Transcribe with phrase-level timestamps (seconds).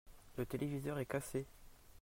[0.37, 1.45] Le téléviseur est cassé.